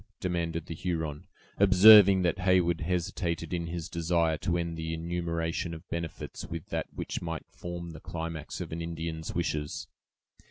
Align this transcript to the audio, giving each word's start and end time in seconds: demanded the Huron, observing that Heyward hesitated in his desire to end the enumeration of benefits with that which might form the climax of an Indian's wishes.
demanded 0.19 0.65
the 0.65 0.73
Huron, 0.73 1.27
observing 1.59 2.23
that 2.23 2.39
Heyward 2.39 2.81
hesitated 2.81 3.53
in 3.53 3.67
his 3.67 3.87
desire 3.87 4.35
to 4.39 4.57
end 4.57 4.75
the 4.75 4.95
enumeration 4.95 5.75
of 5.75 5.87
benefits 5.89 6.43
with 6.43 6.69
that 6.69 6.87
which 6.95 7.21
might 7.21 7.45
form 7.51 7.91
the 7.91 7.99
climax 7.99 8.59
of 8.61 8.71
an 8.71 8.81
Indian's 8.81 9.35
wishes. 9.35 9.85